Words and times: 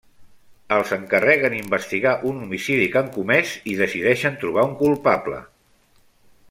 Els 0.77 0.93
encarreguen 0.95 1.55
investigar 1.57 2.13
un 2.31 2.41
homicidi 2.47 2.89
que 2.95 3.01
han 3.03 3.13
comès 3.19 3.55
i 3.75 3.79
decideixen 3.83 4.41
trobar 4.45 4.69
un 4.71 4.77
culpable. 4.85 5.45